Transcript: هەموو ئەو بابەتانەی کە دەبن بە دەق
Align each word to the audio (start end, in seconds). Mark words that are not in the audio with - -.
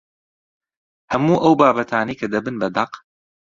هەموو 1.11 1.37
ئەو 1.43 1.53
بابەتانەی 1.59 2.19
کە 2.19 2.27
دەبن 2.33 2.55
بە 2.61 2.67
دەق 2.75 2.91